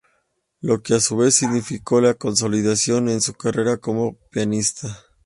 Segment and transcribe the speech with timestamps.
[0.61, 4.97] Lo que a su vez significó la consolidación en su carrera como pianista.